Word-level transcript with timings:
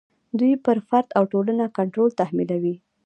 دوی 0.39 0.53
پر 0.65 0.77
فرد 0.89 1.07
او 1.17 1.23
ټولنه 1.33 1.65
کنټرول 1.77 2.09
تحمیلوي. 2.19 2.75